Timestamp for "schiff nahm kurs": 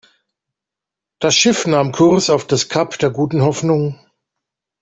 1.35-2.31